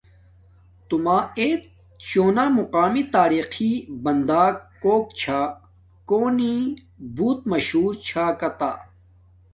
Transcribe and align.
تو 0.87 0.95
ایت 1.41 1.61
شونا 2.07 2.45
مقامی 2.57 3.03
تاریقی 3.15 3.71
بندک 4.03 4.55
کوک 4.83 5.05
چھا 5.19 5.41
کونی 6.09 6.55
بوت 7.15 7.39
مشہوا 7.51 7.89
چھا 8.05 8.25
کا 8.39 8.49
تہ 8.59 8.71